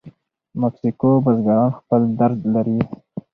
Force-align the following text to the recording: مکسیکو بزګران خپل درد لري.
مکسیکو 0.61 1.09
بزګران 1.23 1.69
خپل 1.79 2.01
درد 2.19 2.39
لري. 2.53 2.79